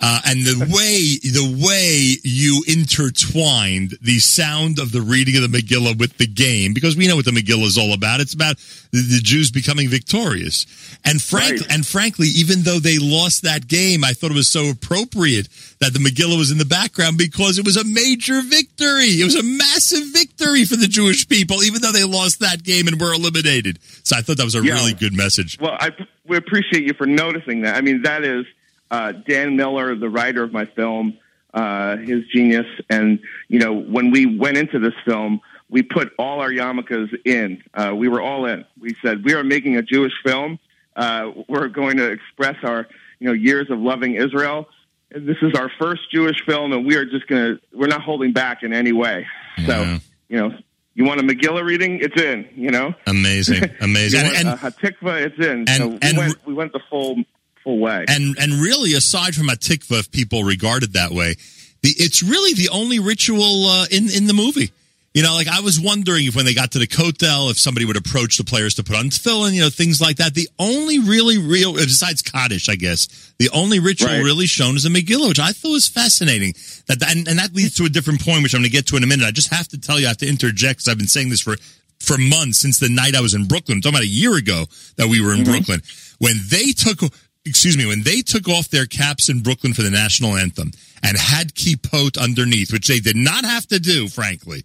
Uh, 0.00 0.20
and 0.26 0.44
the 0.44 0.58
way 0.74 1.16
the 1.22 1.64
way 1.64 2.16
you 2.24 2.62
intertwined 2.66 3.96
the 4.02 4.18
sound 4.18 4.78
of 4.78 4.92
the 4.92 5.00
reading 5.00 5.36
of 5.36 5.50
the 5.50 5.58
Megillah 5.58 5.98
with 5.98 6.18
the 6.18 6.26
game, 6.26 6.74
because 6.74 6.96
we 6.96 7.06
know 7.06 7.16
what 7.16 7.24
the 7.24 7.30
Megillah 7.30 7.64
is 7.64 7.78
all 7.78 7.92
about. 7.94 8.20
It's 8.20 8.34
about 8.34 8.56
the, 8.90 9.00
the 9.00 9.20
Jews 9.22 9.50
becoming 9.50 9.88
victorious. 9.88 10.66
And 11.04 11.22
frank 11.22 11.60
Right. 11.60 11.72
and 11.72 11.86
frankly, 11.86 12.28
even 12.28 12.62
though 12.62 12.78
they 12.80 12.98
lost 12.98 13.42
that 13.42 13.68
game, 13.68 14.04
I 14.04 14.12
thought 14.12 14.30
it 14.30 14.34
was 14.34 14.48
so 14.48 14.68
appropriate 14.70 15.48
that 15.80 15.92
the 15.92 15.98
Megillah 16.00 16.36
was 16.38 16.50
in 16.50 16.58
the 16.58 16.64
background 16.64 17.16
because 17.18 17.58
it 17.58 17.64
was 17.64 17.76
a 17.76 17.84
major 17.84 18.40
victory. 18.42 19.20
It 19.20 19.24
was 19.24 19.36
a 19.36 19.42
massive 19.42 20.12
victory 20.12 20.64
for 20.64 20.76
the 20.76 20.86
Jewish 20.88 21.28
people, 21.28 21.62
even 21.62 21.80
though 21.82 21.92
they 21.92 22.04
lost 22.04 22.40
that 22.40 22.62
game 22.62 22.88
and 22.88 23.00
were 23.00 23.12
eliminated. 23.14 23.78
So 24.02 24.16
I 24.16 24.22
thought 24.22 24.36
that 24.38 24.44
was 24.44 24.54
a 24.54 24.64
Yeah. 24.64 24.74
really 24.74 24.94
good 24.94 25.14
message. 25.14 25.58
Well, 25.60 25.76
I 25.78 25.90
we 26.26 26.36
appreciate 26.36 26.82
you 26.84 26.94
for 26.94 27.06
noticing 27.06 27.62
that. 27.62 27.76
I 27.76 27.80
mean, 27.80 28.02
that 28.02 28.24
is 28.24 28.44
uh, 28.90 29.12
Dan 29.12 29.56
Miller, 29.56 29.94
the 29.96 30.08
writer 30.08 30.42
of 30.42 30.52
my 30.52 30.64
film, 30.66 31.18
uh, 31.52 31.96
his 31.98 32.26
genius. 32.32 32.66
And 32.90 33.20
you 33.48 33.58
know, 33.58 33.72
when 33.72 34.10
we 34.10 34.26
went 34.38 34.56
into 34.56 34.78
this 34.78 34.94
film, 35.04 35.40
we 35.70 35.82
put 35.82 36.12
all 36.18 36.40
our 36.40 36.50
yarmulkes 36.50 37.12
in. 37.24 37.62
Uh, 37.72 37.92
we 37.96 38.08
were 38.08 38.20
all 38.22 38.46
in. 38.46 38.64
We 38.80 38.94
said 39.04 39.24
we 39.24 39.34
are 39.34 39.44
making 39.44 39.76
a 39.76 39.82
Jewish 39.82 40.12
film. 40.24 40.58
Uh, 40.96 41.32
we're 41.48 41.68
going 41.68 41.96
to 41.96 42.10
express 42.10 42.56
our 42.62 42.86
you 43.18 43.26
know 43.28 43.32
years 43.32 43.70
of 43.70 43.78
loving 43.78 44.14
Israel. 44.14 44.68
And 45.10 45.28
This 45.28 45.36
is 45.42 45.54
our 45.54 45.70
first 45.78 46.10
Jewish 46.12 46.44
film, 46.46 46.72
and 46.72 46.84
we 46.86 46.96
are 46.96 47.04
just 47.04 47.26
gonna. 47.28 47.58
We're 47.72 47.86
not 47.88 48.02
holding 48.02 48.32
back 48.32 48.62
in 48.62 48.72
any 48.72 48.92
way. 48.92 49.26
Yeah. 49.58 49.66
So 49.66 49.98
you 50.28 50.36
know. 50.38 50.50
You 50.96 51.04
want 51.04 51.18
a 51.18 51.24
Megillah 51.24 51.64
reading? 51.64 51.98
It's 52.00 52.22
in. 52.22 52.48
You 52.54 52.70
know. 52.70 52.94
Amazing, 53.08 53.62
You 53.64 53.68
amazing. 53.80 54.22
want 54.26 54.36
And- 54.38 54.48
a 54.50 54.56
Hatikva? 54.56 55.22
It's 55.26 55.38
in. 55.44 55.64
and- 55.66 55.68
so 55.70 55.88
we, 55.88 55.98
and- 56.02 56.16
went, 56.18 56.46
we 56.46 56.54
went 56.54 56.72
the 56.72 56.78
full 56.88 57.16
way. 57.64 58.04
and 58.08 58.36
and 58.38 58.52
really 58.54 58.94
aside 58.94 59.34
from 59.34 59.46
Hatikva 59.48 60.00
if 60.00 60.10
people 60.10 60.42
regard 60.44 60.82
it 60.82 60.92
that 60.94 61.10
way 61.10 61.34
the, 61.82 61.90
it's 61.96 62.22
really 62.22 62.54
the 62.54 62.68
only 62.70 62.98
ritual 62.98 63.66
uh, 63.66 63.86
in 63.90 64.08
in 64.10 64.26
the 64.26 64.34
movie 64.34 64.70
you 65.14 65.22
know 65.22 65.32
like 65.34 65.46
i 65.48 65.60
was 65.60 65.80
wondering 65.80 66.26
if 66.26 66.34
when 66.34 66.44
they 66.44 66.54
got 66.54 66.72
to 66.72 66.78
the 66.78 66.86
kotel 66.86 67.50
if 67.50 67.58
somebody 67.58 67.86
would 67.86 67.96
approach 67.96 68.36
the 68.36 68.42
players 68.44 68.74
to 68.74 68.82
put 68.82 68.96
on 68.96 69.04
tefillin 69.06 69.52
you 69.52 69.60
know 69.60 69.70
things 69.70 70.00
like 70.00 70.16
that 70.16 70.34
the 70.34 70.48
only 70.58 70.98
really 70.98 71.38
real 71.38 71.72
besides 71.72 72.20
kaddish 72.20 72.68
i 72.68 72.74
guess 72.74 73.32
the 73.38 73.48
only 73.50 73.78
ritual 73.78 74.08
Right. 74.08 74.22
really 74.24 74.46
shown 74.46 74.74
is 74.76 74.82
the 74.82 74.88
megillah 74.88 75.28
which 75.28 75.38
i 75.38 75.52
thought 75.52 75.70
was 75.70 75.86
fascinating 75.86 76.54
that 76.88 77.00
and, 77.08 77.28
and 77.28 77.38
that 77.38 77.54
leads 77.54 77.74
to 77.76 77.84
a 77.84 77.88
different 77.88 78.24
point 78.24 78.42
which 78.42 78.54
i'm 78.54 78.60
going 78.60 78.70
to 78.70 78.76
get 78.76 78.86
to 78.88 78.96
in 78.96 79.04
a 79.04 79.06
minute 79.06 79.24
i 79.26 79.30
just 79.30 79.52
have 79.54 79.68
to 79.68 79.78
tell 79.80 80.00
you 80.00 80.06
i 80.06 80.08
have 80.08 80.16
to 80.18 80.28
interject 80.28 80.78
because 80.80 80.88
i've 80.88 80.98
been 80.98 81.06
saying 81.06 81.28
this 81.30 81.40
for 81.40 81.56
for 82.00 82.18
months 82.18 82.58
since 82.58 82.78
the 82.80 82.88
night 82.90 83.14
I 83.14 83.22
was 83.22 83.32
in 83.32 83.46
Brooklyn. 83.46 83.76
I'm 83.78 83.80
talking 83.80 83.94
about 83.94 84.02
a 84.02 84.08
year 84.08 84.34
ago 84.36 84.64
that 84.96 85.06
we 85.06 85.24
were 85.24 85.32
in 85.32 85.42
Brooklyn. 85.44 85.80
When 86.18 86.34
they 86.50 86.72
took, 86.72 86.98
excuse 87.46 87.76
me, 87.76 87.86
when 87.86 88.02
they 88.02 88.22
took 88.22 88.48
off 88.48 88.68
their 88.68 88.86
caps 88.86 89.28
in 89.28 89.40
Brooklyn 89.40 89.74
for 89.74 89.82
the 89.82 89.90
national 89.90 90.36
anthem 90.36 90.72
and 91.02 91.16
had 91.16 91.54
kippot 91.54 92.20
underneath, 92.20 92.72
which 92.72 92.88
they 92.88 93.00
did 93.00 93.16
not 93.16 93.44
have 93.44 93.66
to 93.68 93.78
do, 93.78 94.08
frankly. 94.08 94.64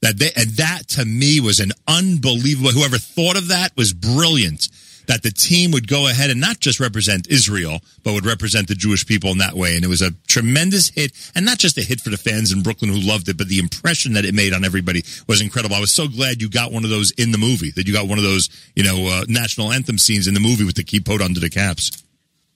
That 0.00 0.18
they, 0.18 0.30
and 0.36 0.50
that 0.50 0.82
to 0.90 1.04
me 1.04 1.40
was 1.40 1.58
an 1.58 1.72
unbelievable. 1.88 2.70
Whoever 2.70 2.98
thought 2.98 3.36
of 3.36 3.48
that 3.48 3.76
was 3.76 3.92
brilliant. 3.92 4.68
That 5.08 5.22
the 5.22 5.30
team 5.30 5.70
would 5.72 5.88
go 5.88 6.06
ahead 6.06 6.30
and 6.30 6.38
not 6.38 6.60
just 6.60 6.78
represent 6.78 7.28
Israel, 7.28 7.80
but 8.04 8.12
would 8.12 8.26
represent 8.26 8.68
the 8.68 8.74
Jewish 8.74 9.06
people 9.06 9.30
in 9.30 9.38
that 9.38 9.54
way. 9.54 9.74
And 9.74 9.84
it 9.84 9.88
was 9.88 10.02
a 10.02 10.12
tremendous 10.28 10.90
hit, 10.90 11.12
and 11.34 11.46
not 11.46 11.58
just 11.58 11.78
a 11.78 11.82
hit 11.82 12.00
for 12.00 12.10
the 12.10 12.18
fans 12.18 12.52
in 12.52 12.62
Brooklyn 12.62 12.92
who 12.92 13.00
loved 13.00 13.28
it, 13.28 13.38
but 13.38 13.48
the 13.48 13.58
impression 13.58 14.12
that 14.12 14.26
it 14.26 14.34
made 14.34 14.52
on 14.52 14.64
everybody 14.64 15.02
was 15.26 15.40
incredible. 15.40 15.74
I 15.74 15.80
was 15.80 15.90
so 15.90 16.06
glad 16.06 16.42
you 16.42 16.50
got 16.50 16.72
one 16.72 16.84
of 16.84 16.90
those 16.90 17.10
in 17.12 17.32
the 17.32 17.38
movie. 17.38 17.70
That 17.70 17.88
you 17.88 17.94
got 17.94 18.06
one 18.06 18.18
of 18.18 18.24
those, 18.24 18.50
you 18.76 18.84
know, 18.84 19.08
uh, 19.08 19.24
national 19.28 19.72
anthem 19.72 19.98
scenes 19.98 20.28
in 20.28 20.34
the 20.34 20.40
movie 20.40 20.64
with 20.64 20.76
the 20.76 20.84
kippot 20.84 21.22
under 21.22 21.40
the 21.40 21.50
caps. 21.50 22.04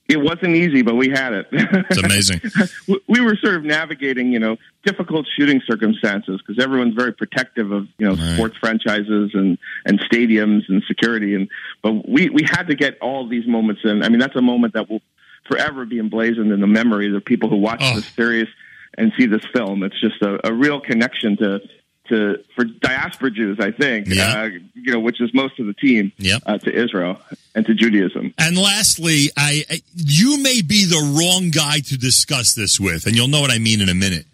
It 0.08 0.20
wasn't 0.20 0.56
easy, 0.56 0.82
but 0.82 0.96
we 0.96 1.08
had 1.08 1.32
it. 1.32 1.46
It's 1.52 1.98
amazing. 2.02 2.40
we 3.08 3.20
were 3.20 3.36
sort 3.36 3.54
of 3.54 3.64
navigating, 3.64 4.32
you 4.32 4.38
know, 4.40 4.56
difficult 4.84 5.26
shooting 5.38 5.62
circumstances 5.66 6.40
because 6.44 6.62
everyone's 6.62 6.94
very 6.94 7.12
protective 7.12 7.70
of, 7.72 7.86
you 7.98 8.06
know, 8.06 8.14
Right. 8.14 8.34
sports 8.34 8.56
franchises 8.58 9.30
and 9.34 9.56
and 9.86 10.00
stadiums 10.00 10.62
and 10.68 10.82
security. 10.86 11.34
And 11.34 11.48
but 11.82 12.06
we 12.08 12.28
we 12.30 12.42
had 12.42 12.64
to 12.66 12.74
get 12.74 12.98
all 13.00 13.26
these 13.28 13.46
moments 13.46 13.82
in. 13.84 14.02
I 14.02 14.08
mean, 14.10 14.18
that's 14.18 14.36
a 14.36 14.42
moment 14.42 14.74
that 14.74 14.90
will 14.90 15.02
forever 15.48 15.84
be 15.86 15.98
emblazoned 15.98 16.52
in 16.52 16.60
the 16.60 16.66
memories 16.66 17.14
of 17.14 17.24
people 17.24 17.48
who 17.48 17.56
watch 17.56 17.80
Oh. 17.82 17.94
this 17.96 18.06
series 18.08 18.48
and 18.98 19.12
see 19.18 19.26
this 19.26 19.44
film. 19.54 19.82
It's 19.82 19.98
just 20.00 20.20
a, 20.20 20.46
a 20.46 20.52
real 20.52 20.80
connection 20.80 21.36
to. 21.38 21.60
To, 22.12 22.44
for 22.54 22.64
diaspora 22.64 23.30
Jews, 23.30 23.58
I 23.58 23.70
think, 23.70 24.06
Yeah. 24.08 24.42
uh, 24.42 24.44
you 24.74 24.92
know, 24.92 25.00
which 25.00 25.18
is 25.20 25.32
most 25.32 25.58
of 25.58 25.64
the 25.66 25.72
team, 25.72 26.12
Yep. 26.18 26.42
uh, 26.44 26.58
to 26.58 26.70
Israel 26.84 27.18
and 27.54 27.64
to 27.64 27.72
Judaism. 27.74 28.34
And 28.36 28.58
lastly, 28.58 29.30
I 29.34 29.64
I- 29.70 29.82
you 29.96 30.36
may 30.42 30.60
be 30.60 30.84
the 30.84 31.00
wrong 31.18 31.48
guy 31.50 31.78
to 31.80 31.96
discuss 31.96 32.52
this 32.52 32.78
with, 32.78 33.06
and 33.06 33.16
you'll 33.16 33.28
know 33.28 33.40
what 33.40 33.50
I 33.50 33.58
mean 33.58 33.80
in 33.80 33.88
a 33.88 33.94
minute. 33.94 34.26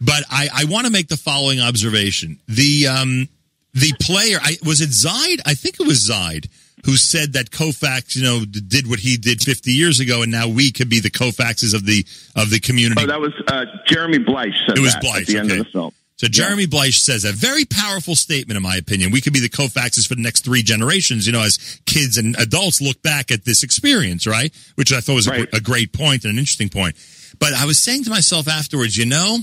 But 0.00 0.24
I, 0.30 0.48
I 0.52 0.64
want 0.64 0.86
to 0.86 0.92
make 0.92 1.06
the 1.06 1.16
following 1.16 1.60
observation: 1.60 2.38
the 2.48 2.88
um, 2.88 3.28
the 3.72 3.92
player, 4.00 4.38
I, 4.42 4.56
was 4.64 4.80
it 4.80 4.90
Zeid? 4.90 5.40
I 5.46 5.54
think 5.54 5.78
it 5.78 5.86
was 5.86 6.00
Zeid 6.04 6.48
who 6.84 6.96
said 6.96 7.34
that 7.34 7.50
Koufax, 7.52 8.16
you 8.16 8.24
know, 8.24 8.44
d- 8.44 8.60
did 8.66 8.88
what 8.90 8.98
he 8.98 9.16
did 9.16 9.40
50 9.40 9.70
years 9.70 10.00
ago, 10.00 10.22
and 10.22 10.32
now 10.32 10.48
we 10.48 10.72
could 10.72 10.88
be 10.88 10.98
the 10.98 11.10
Koufaxes 11.10 11.72
of 11.72 11.86
the 11.86 12.04
of 12.34 12.50
the 12.50 12.58
community. 12.58 13.00
Oh, 13.04 13.06
that 13.06 13.20
was 13.20 13.32
uh, 13.46 13.64
Jeremy 13.86 14.18
said 14.18 14.76
It 14.76 14.80
was 14.80 14.94
that 14.94 15.04
at 15.20 15.26
the 15.26 15.38
end 15.38 15.52
of 15.52 15.58
the 15.58 15.64
film. 15.66 15.92
So 16.22 16.28
Jeremy 16.28 16.68
Bleich 16.68 17.00
says 17.00 17.24
a 17.24 17.32
very 17.32 17.64
powerful 17.64 18.14
statement, 18.14 18.56
in 18.56 18.62
my 18.62 18.76
opinion. 18.76 19.10
We 19.10 19.20
could 19.20 19.32
be 19.32 19.40
the 19.40 19.48
Koufaxes 19.48 20.06
for 20.06 20.14
the 20.14 20.22
next 20.22 20.44
three 20.44 20.62
generations, 20.62 21.26
you 21.26 21.32
know, 21.32 21.42
as 21.42 21.80
kids 21.84 22.16
and 22.16 22.36
adults 22.38 22.80
look 22.80 23.02
back 23.02 23.32
at 23.32 23.44
this 23.44 23.64
experience, 23.64 24.24
right? 24.24 24.54
Which 24.76 24.92
I 24.92 25.00
thought 25.00 25.14
was 25.14 25.26
Right. 25.28 25.52
a, 25.52 25.56
a 25.56 25.60
great 25.60 25.92
point 25.92 26.22
and 26.22 26.32
an 26.34 26.38
interesting 26.38 26.68
point. 26.68 26.94
But 27.40 27.54
I 27.54 27.64
was 27.64 27.76
saying 27.76 28.04
to 28.04 28.10
myself 28.10 28.46
afterwards, 28.46 28.96
you 28.96 29.04
know, 29.04 29.38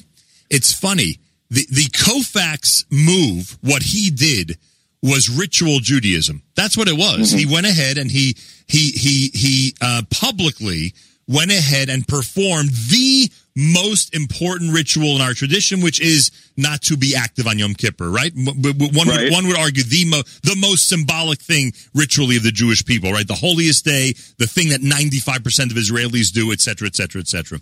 it's 0.49 0.71
funny. 0.71 1.19
The 1.49 1.65
the 1.69 1.89
Koufax 1.89 2.85
move, 2.89 3.57
what 3.59 3.83
he 3.83 4.09
did 4.09 4.57
was 5.03 5.29
ritual 5.29 5.79
Judaism. 5.81 6.43
That's 6.55 6.77
what 6.77 6.87
it 6.87 6.95
was. 6.95 7.29
He 7.29 7.45
went 7.45 7.65
ahead 7.65 7.97
and 7.97 8.09
he 8.09 8.37
he 8.67 8.91
he 8.91 9.31
he 9.33 9.75
uh, 9.81 10.03
publicly 10.09 10.93
went 11.27 11.51
ahead 11.51 11.89
and 11.89 12.07
performed 12.07 12.69
the 12.69 13.29
most 13.59 14.15
important 14.15 14.73
ritual 14.73 15.15
in 15.15 15.21
our 15.21 15.33
tradition, 15.33 15.81
which 15.81 15.99
is 15.99 16.31
not 16.55 16.81
to 16.83 16.95
be 16.95 17.15
active 17.15 17.45
on 17.45 17.59
Yom 17.59 17.73
Kippur. 17.73 18.09
Right? 18.09 18.31
M- 18.35 18.45
w- 18.45 18.73
w- 18.73 18.97
One 18.97 19.07
Right. 19.07 19.23
would, 19.23 19.31
one 19.33 19.47
would 19.47 19.57
argue 19.57 19.83
the 19.83 20.05
mo- 20.05 20.23
the 20.43 20.55
most 20.55 20.87
symbolic 20.87 21.41
thing 21.41 21.73
ritually 21.93 22.37
of 22.37 22.43
the 22.43 22.51
Jewish 22.51 22.85
people. 22.85 23.11
Right? 23.11 23.27
The 23.27 23.35
holiest 23.35 23.83
day, 23.83 24.13
the 24.37 24.47
thing 24.47 24.69
that 24.69 24.81
ninety 24.81 25.19
five 25.19 25.43
percent 25.43 25.71
of 25.71 25.77
Israelis 25.77 26.31
do, 26.31 26.51
et 26.51 26.61
cetera, 26.61 26.87
et 26.87 26.95
cetera, 26.95 27.19
et 27.21 27.27
cetera. 27.27 27.59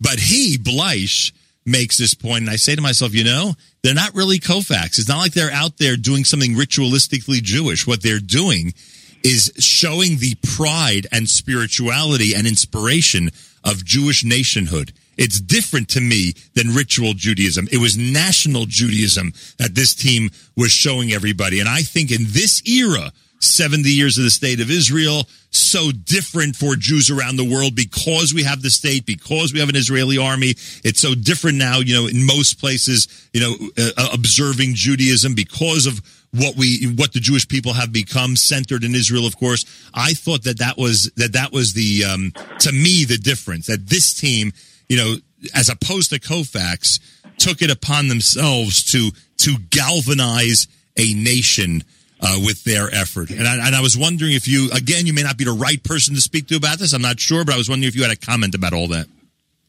But 0.00 0.18
he, 0.18 0.58
Bleich, 0.58 1.32
makes 1.64 1.96
this 1.96 2.12
point, 2.14 2.42
and 2.42 2.50
I 2.50 2.56
say 2.56 2.74
to 2.74 2.82
myself, 2.82 3.14
you 3.14 3.22
know, 3.22 3.54
they're 3.82 3.94
not 3.94 4.14
really 4.16 4.38
Koufax. 4.40 4.98
It's 4.98 5.08
not 5.08 5.18
like 5.18 5.32
they're 5.32 5.52
out 5.52 5.78
there 5.78 5.96
doing 5.96 6.24
something 6.24 6.54
ritualistically 6.56 7.40
Jewish. 7.40 7.86
What 7.86 8.02
they're 8.02 8.18
doing 8.18 8.74
is 9.22 9.52
showing 9.60 10.18
the 10.18 10.34
pride 10.42 11.06
and 11.12 11.28
spirituality 11.30 12.34
and 12.34 12.46
inspiration 12.48 13.30
of 13.62 13.84
Jewish 13.84 14.24
nationhood. 14.24 14.92
It's 15.16 15.40
different 15.40 15.88
to 15.90 16.00
me 16.00 16.34
than 16.54 16.74
ritual 16.74 17.14
Judaism. 17.14 17.68
It 17.70 17.78
was 17.78 17.96
national 17.96 18.66
Judaism 18.66 19.32
that 19.58 19.74
this 19.74 19.94
team 19.94 20.30
was 20.56 20.70
showing 20.70 21.12
everybody. 21.12 21.60
And 21.60 21.68
I 21.68 21.82
think 21.82 22.10
in 22.10 22.24
this 22.28 22.62
era, 22.66 23.12
70 23.40 23.88
years 23.90 24.18
of 24.18 24.24
the 24.24 24.30
state 24.30 24.60
of 24.60 24.70
Israel, 24.70 25.26
so 25.50 25.90
different 25.90 26.56
for 26.56 26.76
Jews 26.76 27.10
around 27.10 27.36
the 27.36 27.44
world 27.44 27.74
because 27.74 28.32
we 28.32 28.44
have 28.44 28.62
the 28.62 28.70
state, 28.70 29.04
because 29.04 29.52
we 29.52 29.60
have 29.60 29.68
an 29.68 29.76
Israeli 29.76 30.16
army. 30.16 30.54
It's 30.84 31.00
so 31.00 31.14
different 31.14 31.58
now, 31.58 31.80
you 31.80 31.94
know, 31.94 32.06
in 32.06 32.24
most 32.24 32.60
places, 32.60 33.08
you 33.32 33.40
know, 33.40 33.54
uh, 33.76 34.08
observing 34.12 34.74
Judaism 34.74 35.34
because 35.34 35.86
of 35.86 36.00
what 36.30 36.56
we, 36.56 36.94
what 36.96 37.12
the 37.12 37.20
Jewish 37.20 37.46
people 37.46 37.74
have 37.74 37.92
become 37.92 38.36
centered 38.36 38.84
in 38.84 38.94
Israel, 38.94 39.26
of 39.26 39.36
course. 39.36 39.64
I 39.92 40.14
thought 40.14 40.44
that 40.44 40.58
that 40.58 40.78
was, 40.78 41.10
that 41.16 41.32
that 41.32 41.52
was 41.52 41.74
the, 41.74 42.04
um, 42.04 42.32
to 42.60 42.72
me, 42.72 43.04
the 43.04 43.18
difference 43.18 43.66
that 43.66 43.88
this 43.88 44.14
team, 44.14 44.52
you 44.88 44.96
know, 44.96 45.16
as 45.54 45.68
opposed 45.68 46.10
to 46.10 46.20
Koufax, 46.20 47.00
took 47.38 47.62
it 47.62 47.70
upon 47.70 48.08
themselves 48.08 48.84
to, 48.92 49.10
to 49.38 49.58
galvanize 49.70 50.68
a 50.96 51.14
nation 51.14 51.82
uh, 52.20 52.38
with 52.44 52.62
their 52.64 52.92
effort. 52.94 53.30
And 53.30 53.46
I, 53.46 53.66
and 53.66 53.74
I 53.74 53.80
was 53.80 53.96
wondering 53.96 54.32
if 54.32 54.46
you, 54.46 54.70
again, 54.72 55.06
you 55.06 55.12
may 55.12 55.22
not 55.22 55.36
be 55.36 55.44
the 55.44 55.52
right 55.52 55.82
person 55.82 56.14
to 56.14 56.20
speak 56.20 56.46
to 56.48 56.56
about 56.56 56.78
this. 56.78 56.92
I'm 56.92 57.02
not 57.02 57.18
sure, 57.18 57.44
but 57.44 57.54
I 57.54 57.58
was 57.58 57.68
wondering 57.68 57.88
if 57.88 57.96
you 57.96 58.02
had 58.02 58.12
a 58.12 58.16
comment 58.16 58.54
about 58.54 58.72
all 58.72 58.88
that. 58.88 59.06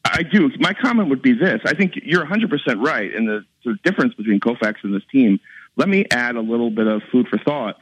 I 0.04 0.22
do. 0.22 0.50
My 0.58 0.74
comment 0.74 1.08
would 1.08 1.22
be 1.22 1.32
this: 1.32 1.60
I 1.64 1.74
think 1.74 1.94
you're 2.02 2.20
100 2.20 2.50
percent 2.50 2.78
right 2.80 3.12
in 3.12 3.24
the 3.24 3.74
difference 3.82 4.14
between 4.14 4.38
Koufax 4.38 4.76
and 4.82 4.94
this 4.94 5.02
team. 5.10 5.40
Let 5.76 5.88
me 5.88 6.04
add 6.10 6.36
a 6.36 6.40
little 6.40 6.70
bit 6.70 6.86
of 6.86 7.02
food 7.10 7.26
for 7.28 7.38
thought. 7.38 7.78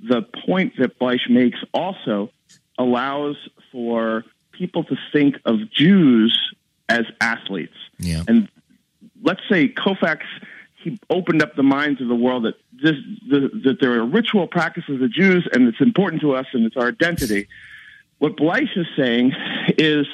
The 0.00 0.22
point 0.44 0.74
that 0.78 0.98
Bleich 0.98 1.30
makes 1.30 1.58
also 1.72 2.30
allows 2.76 3.36
for 3.70 4.24
people 4.52 4.84
to 4.84 4.96
think 5.12 5.36
of 5.44 5.70
Jews 5.70 6.36
as 6.90 7.06
athletes. 7.20 7.76
Yeah. 7.98 8.22
And 8.28 8.48
let's 9.22 9.40
say 9.48 9.68
Koufax, 9.68 10.20
he 10.82 10.98
opened 11.08 11.42
up 11.42 11.56
the 11.56 11.62
minds 11.62 12.00
of 12.00 12.08
the 12.08 12.14
world 12.14 12.44
that 12.44 12.54
this, 12.72 12.96
the, 13.28 13.50
that 13.64 13.78
there 13.80 13.92
are 14.00 14.04
ritual 14.04 14.46
practices 14.46 15.00
of 15.02 15.10
Jews 15.12 15.48
and 15.52 15.68
it's 15.68 15.80
important 15.80 16.22
to 16.22 16.34
us 16.34 16.46
and 16.52 16.66
it's 16.66 16.76
our 16.76 16.88
identity. 16.88 17.48
What 18.18 18.36
Bleich 18.36 18.76
is 18.76 18.86
saying 18.96 19.32
is 19.78 20.06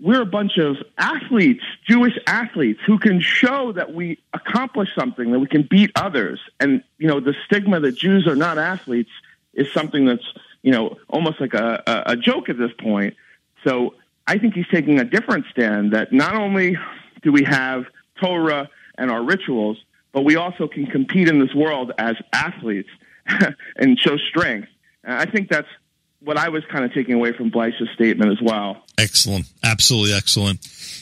we're 0.00 0.22
a 0.22 0.26
bunch 0.26 0.58
of 0.58 0.76
athletes, 0.98 1.62
Jewish 1.88 2.18
athletes, 2.26 2.80
who 2.86 2.98
can 2.98 3.20
show 3.20 3.72
that 3.72 3.94
we 3.94 4.18
accomplish 4.32 4.88
something, 4.94 5.30
that 5.32 5.38
we 5.38 5.46
can 5.46 5.62
beat 5.62 5.92
others. 5.94 6.40
And, 6.58 6.82
you 6.98 7.06
know, 7.06 7.20
the 7.20 7.34
stigma 7.46 7.80
that 7.80 7.92
Jews 7.92 8.26
are 8.26 8.36
not 8.36 8.58
athletes 8.58 9.10
is 9.54 9.72
something 9.72 10.04
that's, 10.04 10.26
you 10.62 10.72
know, 10.72 10.96
almost 11.08 11.40
like 11.40 11.54
a, 11.54 11.82
a 12.06 12.16
joke 12.16 12.48
at 12.48 12.58
this 12.58 12.72
point. 12.78 13.14
So 13.64 13.94
I 14.26 14.38
think 14.38 14.54
he's 14.54 14.68
taking 14.72 15.00
a 15.00 15.04
different 15.04 15.46
stand 15.50 15.92
that 15.92 16.12
not 16.12 16.34
only 16.34 16.76
do 17.22 17.32
we 17.32 17.44
have 17.44 17.84
Torah 18.22 18.68
and 18.96 19.10
our 19.10 19.22
rituals, 19.22 19.78
but 20.12 20.22
we 20.22 20.36
also 20.36 20.68
can 20.68 20.86
compete 20.86 21.28
in 21.28 21.40
this 21.40 21.54
world 21.54 21.92
as 21.98 22.14
athletes 22.32 22.88
and 23.76 23.98
show 23.98 24.16
strength. 24.16 24.68
And 25.02 25.14
I 25.14 25.26
think 25.26 25.48
that's 25.50 25.68
what 26.20 26.38
I 26.38 26.48
was 26.48 26.62
kind 26.70 26.84
of 26.84 26.94
taking 26.94 27.14
away 27.14 27.32
from 27.32 27.50
Bleich's 27.50 27.88
statement 27.94 28.32
as 28.32 28.40
well. 28.40 28.82
Excellent. 28.96 29.46
Absolutely 29.62 30.14
excellent. 30.14 30.60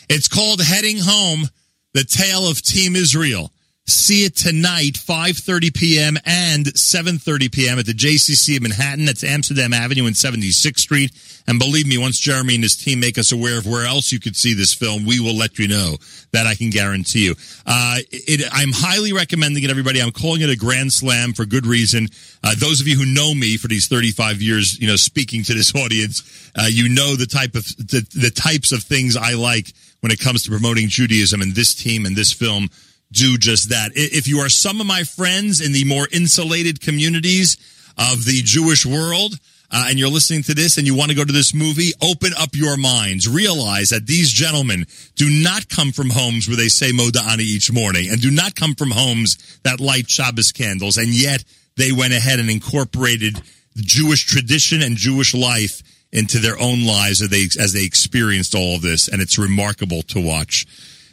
It's 0.09 0.26
called 0.26 0.61
Heading 0.61 0.99
Home, 1.00 1.49
the 1.93 2.05
tale 2.05 2.49
of 2.49 2.61
Team 2.61 2.97
Israel. 2.97 3.52
See 3.84 4.24
it 4.24 4.36
tonight, 4.36 4.92
5.30 4.92 5.74
p.m. 5.74 6.16
and 6.24 6.66
7.30 6.66 7.50
p.m. 7.50 7.80
at 7.80 7.86
the 7.86 7.92
JCC 7.92 8.56
of 8.56 8.62
Manhattan. 8.62 9.06
That's 9.06 9.24
Amsterdam 9.24 9.72
Avenue 9.72 10.06
and 10.06 10.14
76th 10.14 10.78
Street. 10.78 11.10
And 11.48 11.58
believe 11.58 11.88
me, 11.88 11.98
once 11.98 12.20
Jeremy 12.20 12.54
and 12.54 12.62
his 12.62 12.76
team 12.76 13.00
make 13.00 13.18
us 13.18 13.32
aware 13.32 13.58
of 13.58 13.66
where 13.66 13.84
else 13.84 14.12
you 14.12 14.20
could 14.20 14.36
see 14.36 14.54
this 14.54 14.72
film, 14.72 15.04
we 15.04 15.18
will 15.18 15.36
let 15.36 15.58
you 15.58 15.66
know. 15.66 15.96
That 16.30 16.46
I 16.46 16.54
can 16.54 16.70
guarantee 16.70 17.26
you. 17.26 17.34
Uh, 17.66 17.98
it, 18.10 18.48
I'm 18.52 18.70
highly 18.72 19.12
recommending 19.12 19.64
it, 19.64 19.70
everybody. 19.70 20.00
I'm 20.00 20.12
calling 20.12 20.42
it 20.42 20.48
a 20.48 20.56
grand 20.56 20.92
slam 20.92 21.32
for 21.32 21.44
good 21.44 21.66
reason. 21.66 22.06
Uh, 22.42 22.54
those 22.56 22.80
of 22.80 22.86
you 22.86 22.96
who 22.96 23.04
know 23.04 23.34
me 23.34 23.56
for 23.56 23.68
these 23.68 23.88
35 23.88 24.40
years, 24.40 24.78
you 24.80 24.86
know, 24.86 24.96
speaking 24.96 25.42
to 25.42 25.54
this 25.54 25.74
audience, 25.76 26.50
uh, 26.56 26.68
you 26.70 26.88
know 26.88 27.16
the 27.16 27.26
type 27.26 27.56
of 27.56 27.64
the, 27.76 28.06
the 28.14 28.30
types 28.30 28.70
of 28.70 28.82
things 28.82 29.16
I 29.16 29.34
like 29.34 29.74
when 30.00 30.12
it 30.12 30.20
comes 30.20 30.44
to 30.44 30.50
promoting 30.50 30.88
Judaism, 30.88 31.42
and 31.42 31.54
this 31.54 31.74
team 31.74 32.06
and 32.06 32.16
this 32.16 32.32
film 32.32 32.68
do 33.12 33.38
just 33.38 33.69
that. 33.69 33.92
If 33.95 34.26
you 34.26 34.38
are 34.40 34.49
some 34.49 34.81
of 34.81 34.87
my 34.87 35.04
friends 35.04 35.61
in 35.61 35.73
the 35.73 35.85
more 35.85 36.09
insulated 36.11 36.81
communities 36.81 37.57
of 37.99 38.25
the 38.25 38.40
Jewish 38.42 38.85
world, 38.87 39.35
uh, 39.75 39.87
and 39.88 39.99
you're 39.99 40.11
listening 40.11 40.42
to 40.42 40.54
this 40.54 40.76
and 40.76 40.87
you 40.87 40.95
want 40.95 41.11
to 41.11 41.16
go 41.16 41.25
to 41.25 41.33
this 41.33 41.54
movie, 41.54 41.92
open 42.02 42.33
up 42.38 42.50
your 42.52 42.76
minds. 42.76 43.26
Realize 43.26 43.88
that 43.88 44.07
these 44.07 44.31
gentlemen 44.31 44.85
do 45.16 45.31
not 45.31 45.69
come 45.71 45.92
from 45.92 46.11
homes 46.11 46.47
where 46.47 46.59
they 46.59 46.69
say 46.69 46.92
Moda'ani 46.92 47.40
each 47.40 47.73
morning 47.73 48.11
and 48.11 48.21
do 48.21 48.31
not 48.31 48.54
come 48.54 48.75
from 48.75 48.90
homes 48.90 49.59
that 49.62 49.81
light 49.81 50.11
Shabbos 50.11 50.52
candles. 50.52 50.99
And 50.99 51.09
yet 51.09 51.42
they 51.76 51.90
went 51.90 52.12
ahead 52.12 52.38
and 52.38 52.50
incorporated 52.50 53.40
Jewish 53.76 54.26
tradition 54.26 54.83
and 54.83 54.95
Jewish 54.95 55.35
life 55.35 55.83
into 56.12 56.38
their 56.38 56.61
own 56.61 56.85
lives 56.85 57.23
as 57.23 57.31
they, 57.31 57.45
as 57.59 57.73
they 57.73 57.85
experienced 57.85 58.54
all 58.54 58.76
of 58.76 58.83
this. 58.83 59.09
And 59.09 59.23
it's 59.23 59.38
remarkable 59.38 60.02
to 60.02 60.21
watch. 60.21 60.66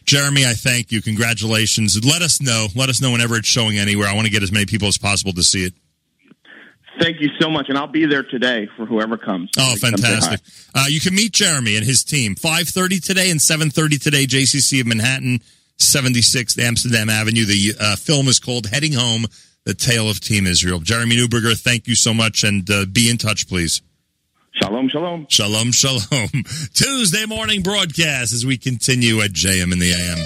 Jeremy, 0.10 0.44
I 0.44 0.54
thank 0.54 0.92
you. 0.92 1.04
Congratulations. 1.04 2.04
Let 2.04 2.24
us 2.24 2.42
know. 2.42 2.66
Let 2.74 2.90
us 2.90 3.00
know 3.00 3.12
whenever 3.12 3.36
it's 3.36 3.48
showing 3.48 3.78
anywhere. 3.78 4.08
I 4.08 4.16
want 4.16 4.26
to 4.26 4.32
get 4.32 4.42
as 4.42 4.52
many 4.52 4.66
people 4.66 4.88
as 4.88 4.98
possible 4.98 5.34
to 5.34 5.44
see 5.44 5.66
it. 5.66 5.74
Thank 7.00 7.22
you 7.22 7.30
so 7.40 7.48
much, 7.48 7.68
and 7.70 7.78
I'll 7.78 7.86
be 7.86 8.08
there 8.08 8.24
today 8.24 8.68
for 8.76 8.88
whoever 8.88 9.18
comes. 9.18 9.52
Oh, 9.60 9.76
fantastic! 9.76 10.40
Uh, 10.74 10.86
you 10.90 11.00
can 11.00 11.14
meet 11.14 11.34
Jeremy 11.34 11.78
and 11.78 11.86
his 11.86 12.04
team. 12.04 12.34
Five 12.34 12.68
thirty 12.68 13.00
today 13.00 13.30
and 13.30 13.40
seven 13.40 13.70
thirty 13.70 14.00
today. 14.00 14.26
JCC 14.26 14.82
of 14.82 14.88
Manhattan, 14.88 15.42
seventy 15.78 16.24
sixth 16.24 16.58
Amsterdam 16.58 17.12
Avenue. 17.12 17.46
The 17.46 17.76
uh, 17.80 17.96
film 17.96 18.28
is 18.30 18.40
called 18.40 18.66
"Heading 18.66 18.94
Home: 18.94 19.28
The 19.66 19.76
Tale 19.76 20.10
of 20.10 20.20
Team 20.22 20.48
Israel." 20.48 20.80
Jeremy 20.80 21.18
Newberger, 21.18 21.56
thank 21.56 21.86
you 21.86 21.94
so 21.94 22.16
much, 22.16 22.44
and 22.44 22.68
uh, 22.72 22.86
be 22.92 23.12
in 23.12 23.18
touch, 23.18 23.48
please. 23.48 23.84
Shalom, 24.52 24.90
shalom. 24.90 25.28
Shalom, 25.30 25.72
shalom. 25.72 26.30
Tuesday 26.74 27.26
morning 27.26 27.62
broadcast 27.62 28.34
as 28.34 28.46
we 28.46 28.58
continue 28.58 29.22
at 29.22 29.32
JM 29.32 29.72
in 29.72 29.80
the 29.80 29.92
AM. 29.92 30.18